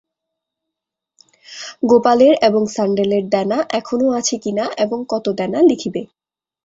[1.83, 6.01] গোপালের এবং সাণ্ডেলের দেনা এখনও আছে কিনা এবং কত দেনা লিখিবে।